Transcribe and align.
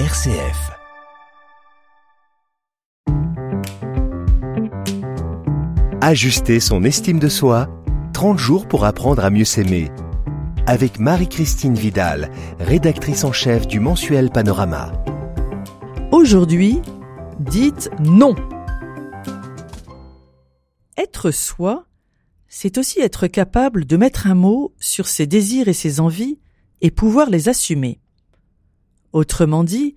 RCF. 0.00 0.72
Ajuster 6.00 6.58
son 6.58 6.82
estime 6.82 7.20
de 7.20 7.28
soi, 7.28 7.68
30 8.12 8.36
jours 8.36 8.66
pour 8.66 8.86
apprendre 8.86 9.24
à 9.24 9.30
mieux 9.30 9.44
s'aimer. 9.44 9.92
Avec 10.66 10.98
Marie-Christine 10.98 11.76
Vidal, 11.76 12.32
rédactrice 12.58 13.22
en 13.22 13.30
chef 13.30 13.68
du 13.68 13.78
mensuel 13.78 14.30
Panorama. 14.30 14.90
Aujourd'hui, 16.10 16.82
dites 17.38 17.88
non. 18.00 18.34
Être 20.98 21.30
soi, 21.30 21.86
c'est 22.48 22.78
aussi 22.78 22.98
être 22.98 23.28
capable 23.28 23.84
de 23.84 23.96
mettre 23.96 24.26
un 24.26 24.34
mot 24.34 24.74
sur 24.80 25.06
ses 25.06 25.28
désirs 25.28 25.68
et 25.68 25.72
ses 25.72 26.00
envies 26.00 26.40
et 26.80 26.90
pouvoir 26.90 27.30
les 27.30 27.48
assumer. 27.48 28.00
Autrement 29.14 29.62
dit, 29.62 29.94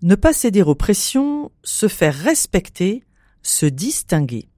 ne 0.00 0.14
pas 0.14 0.32
céder 0.32 0.62
aux 0.62 0.76
pressions, 0.76 1.50
se 1.64 1.88
faire 1.88 2.14
respecter, 2.14 3.02
se 3.42 3.66
distinguer. 3.66 4.48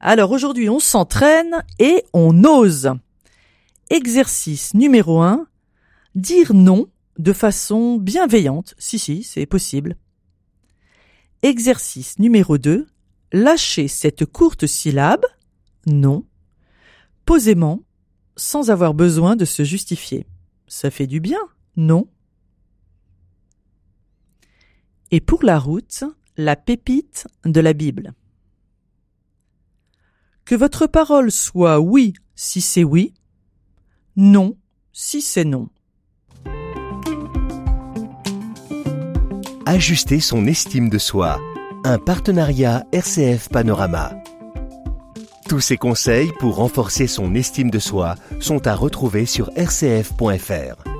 Alors 0.00 0.32
aujourd'hui, 0.32 0.68
on 0.68 0.80
s'entraîne 0.80 1.64
et 1.78 2.02
on 2.12 2.42
ose. 2.42 2.90
Exercice 3.90 4.74
numéro 4.74 5.22
1. 5.22 5.46
Dire 6.16 6.52
non 6.52 6.88
de 7.16 7.32
façon 7.32 7.96
bienveillante. 7.96 8.74
Si, 8.76 8.98
si, 8.98 9.22
c'est 9.22 9.46
possible. 9.46 9.96
Exercice 11.42 12.18
numéro 12.18 12.58
2. 12.58 12.88
Lâcher 13.32 13.86
cette 13.86 14.26
courte 14.26 14.66
syllabe, 14.66 15.24
non, 15.86 16.24
posément, 17.24 17.82
sans 18.36 18.70
avoir 18.70 18.94
besoin 18.94 19.36
de 19.36 19.44
se 19.44 19.62
justifier. 19.62 20.26
Ça 20.66 20.90
fait 20.90 21.06
du 21.06 21.20
bien, 21.20 21.40
non? 21.76 22.08
Et 25.10 25.20
pour 25.20 25.44
la 25.44 25.58
route, 25.58 26.04
la 26.36 26.56
pépite 26.56 27.28
de 27.44 27.60
la 27.60 27.72
Bible. 27.72 28.12
Que 30.44 30.54
votre 30.54 30.86
parole 30.86 31.30
soit 31.30 31.80
oui 31.80 32.14
si 32.34 32.60
c'est 32.60 32.84
oui, 32.84 33.14
non 34.16 34.56
si 34.92 35.22
c'est 35.22 35.44
non. 35.44 35.68
Ajuster 39.64 40.20
son 40.20 40.46
estime 40.46 40.88
de 40.88 40.98
soi. 40.98 41.40
Un 41.84 41.98
partenariat 41.98 42.84
RCF 42.92 43.48
Panorama. 43.48 44.12
Tous 45.48 45.60
ces 45.60 45.76
conseils 45.76 46.32
pour 46.38 46.56
renforcer 46.56 47.06
son 47.06 47.34
estime 47.34 47.70
de 47.70 47.78
soi 47.78 48.16
sont 48.40 48.66
à 48.66 48.74
retrouver 48.74 49.26
sur 49.26 49.50
rcf.fr. 49.56 50.95